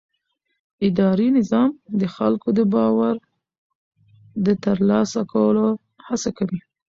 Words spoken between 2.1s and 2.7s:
خلکو د